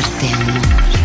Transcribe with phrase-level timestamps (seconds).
[0.00, 0.99] hacerte amor.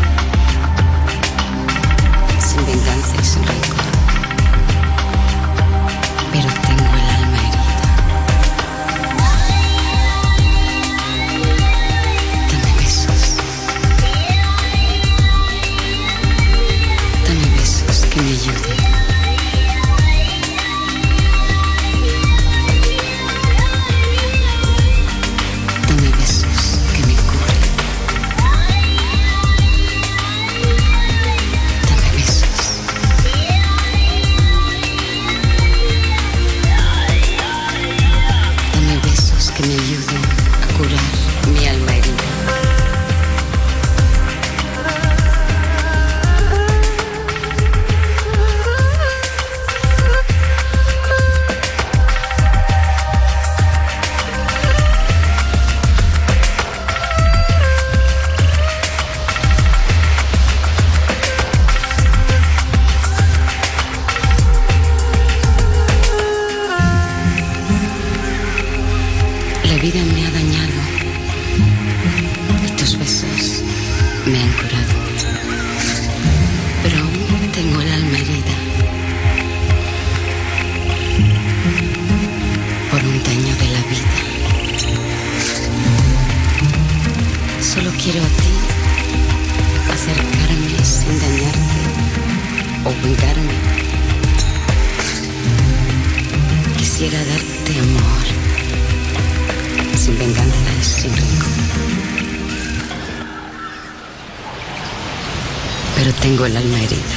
[105.96, 107.16] pero tengo el alma herida.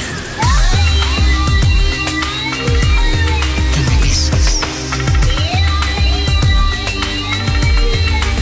[3.75, 4.59] Dame besos.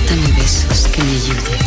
[0.08, 1.67] Dame besos que me ayuden.